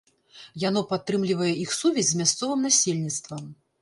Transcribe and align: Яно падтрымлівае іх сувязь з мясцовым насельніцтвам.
Яно 0.61 0.81
падтрымлівае 0.93 1.51
іх 1.65 1.75
сувязь 1.81 2.09
з 2.15 2.21
мясцовым 2.23 2.59
насельніцтвам. 2.67 3.45